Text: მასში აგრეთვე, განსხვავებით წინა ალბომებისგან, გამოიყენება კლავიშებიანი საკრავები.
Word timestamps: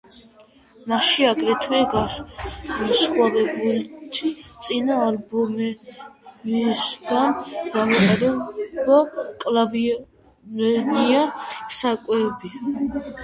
მასში 0.91 1.25
აგრეთვე, 1.31 1.81
განსხვავებით 1.89 4.21
წინა 4.67 4.95
ალბომებისგან, 5.09 7.35
გამოიყენება 7.75 8.97
კლავიშებიანი 9.45 11.21
საკრავები. 11.81 12.51